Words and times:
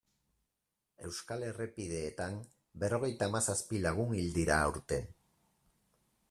Euskal 1.09 1.45
errepideetan 1.49 2.39
berrogeita 2.85 3.29
hamazazpi 3.31 3.83
lagun 3.85 4.17
hil 4.23 4.33
dira 4.39 4.57
aurten. 4.71 5.07